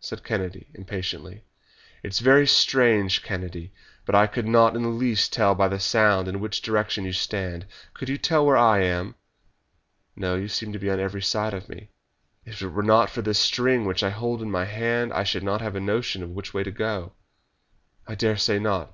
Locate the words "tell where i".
8.16-8.78